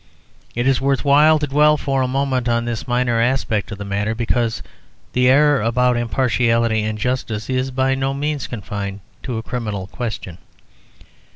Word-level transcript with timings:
It 0.55 0.65
is 0.67 0.81
worth 0.81 1.05
while 1.05 1.37
to 1.37 1.45
dwell 1.45 1.77
for 1.77 2.01
a 2.01 2.07
moment 2.07 2.49
on 2.49 2.65
this 2.65 2.87
minor 2.87 3.21
aspect 3.21 3.71
of 3.71 3.77
the 3.77 3.85
matter 3.85 4.15
because 4.15 4.63
the 5.13 5.29
error 5.29 5.61
about 5.61 5.95
impartiality 5.95 6.81
and 6.81 6.97
justice 6.97 7.51
is 7.51 7.69
by 7.69 7.93
no 7.93 8.11
means 8.15 8.47
confined 8.47 9.01
to 9.21 9.37
a 9.37 9.43
criminal 9.43 9.85
question. 9.85 10.39